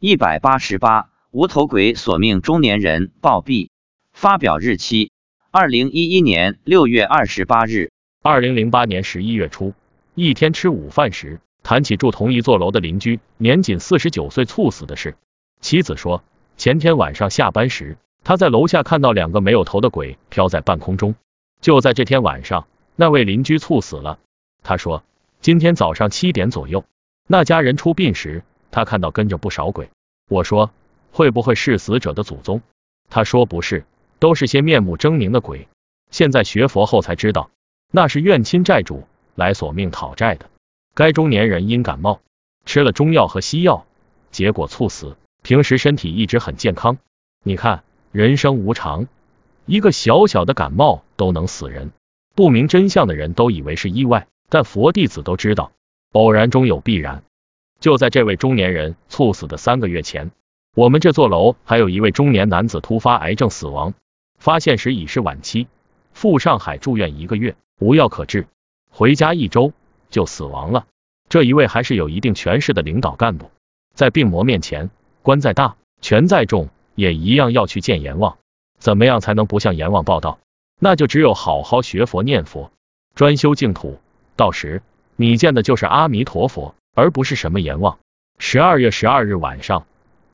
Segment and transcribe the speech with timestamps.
[0.00, 3.70] 一百八十八，无头鬼索命中年人暴毙。
[4.12, 5.10] 发表日期：
[5.50, 7.90] 二零一一年六月二十八日。
[8.22, 9.74] 二零零八年十一月初，
[10.14, 15.16] 一天吃午饭时，谈起住同一座楼的邻居年仅四十九岁猝死的事。
[15.60, 16.22] 妻子说，
[16.56, 21.16] 前天晚上下班时，他在楼下看到两个没有头的鬼飘在半空中。
[21.60, 24.20] 就在这天晚上，那位邻居猝死了。
[24.62, 25.02] 他说，
[25.40, 26.84] 今天早上七点左右，
[27.26, 29.90] 那家人出殡时，他看到跟着不少鬼。
[30.28, 30.70] 我说，
[31.12, 32.60] 会不会是死者的祖宗？
[33.10, 33.84] 他说不是，
[34.18, 35.68] 都是些面目狰狞的鬼。
[36.10, 37.50] 现在学佛后才知道。
[37.90, 40.50] 那是怨亲债主来索命讨债的。
[40.94, 42.20] 该中年人因感冒
[42.66, 43.86] 吃了中药和西药，
[44.30, 45.16] 结果猝死。
[45.42, 46.98] 平时身体一直很健康。
[47.42, 49.06] 你看，人生无常，
[49.64, 51.92] 一个小小的感冒都能死人。
[52.34, 55.72] 不明真相的人都以为是意外，但佛弟子都知道，
[56.12, 57.22] 偶然中有必然。
[57.80, 60.30] 就在这位中年人猝死的三个月前，
[60.74, 63.94] 我们这座楼还有一位中年男子突发癌症死亡，
[64.38, 65.68] 发现时已是晚期，
[66.12, 67.56] 赴上海住院一个月。
[67.80, 68.48] 无药可治，
[68.90, 69.72] 回家一周
[70.10, 70.86] 就死亡了。
[71.28, 73.52] 这一位还是有一定权势的领导干部，
[73.94, 74.90] 在病魔面前，
[75.22, 78.36] 官再大，权再重，也一样要去见阎王。
[78.80, 80.40] 怎么样才能不向阎王报道？
[80.80, 82.72] 那就只有好好学佛念佛，
[83.14, 84.00] 专修净土。
[84.34, 84.82] 到时
[85.14, 88.00] 你见的就是阿弥陀佛，而不是什么阎王。
[88.38, 89.86] 十二月十二日晚上，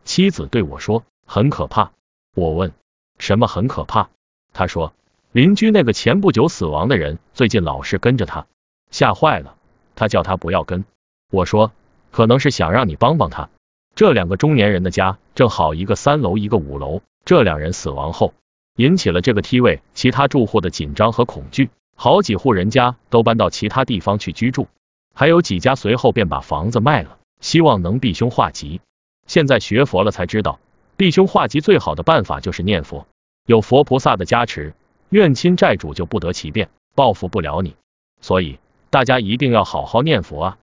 [0.07, 1.93] 妻子对我说：“很可怕。”
[2.35, 2.73] 我问
[3.21, 4.09] ：“什么很可怕？”
[4.55, 4.95] 他说。
[5.33, 8.47] 邻居那个前不久死亡的人，最近老是跟着他，
[8.93, 9.57] 吓坏了。
[9.97, 10.85] 他叫他不要跟。
[11.33, 11.73] 我说，
[12.13, 13.51] 可能是想让你帮帮他。
[13.97, 17.03] 这两个中年人的家正好一个三楼，一个五楼。
[17.25, 18.33] 这两人死亡后，
[18.77, 24.69] 引起了这个梯位其他住户的紧张和恐惧，好几户人家都搬到其他地方去居住，
[25.15, 28.81] 还有几家随后便把房子卖了，希望能避凶化吉。
[29.27, 30.59] 现在学佛了才知道，
[30.97, 33.07] 避凶化吉最好的办法就是念佛，
[33.47, 34.75] 有佛菩萨的加持。
[35.11, 37.77] 怨亲债主就不得其便，报复不了你，
[38.21, 38.59] 所以
[38.91, 40.59] 大家一定要好好念佛啊！